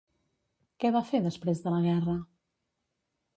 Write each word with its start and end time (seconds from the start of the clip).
Què 0.83 0.89
va 0.95 1.01
fer 1.09 1.21
després 1.25 1.61
de 1.67 1.75
la 1.75 1.83
guerra? 1.85 2.17